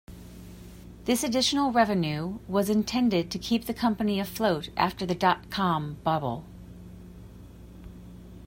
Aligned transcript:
This 1.05 1.23
additional 1.23 1.71
revenue 1.71 2.39
was 2.47 2.71
intended 2.71 3.29
to 3.29 3.37
keep 3.37 3.65
the 3.65 3.73
company 3.75 4.19
afloat 4.19 4.69
after 4.75 5.05
the 5.05 5.13
dot-com 5.13 5.97
bubble. 6.03 6.43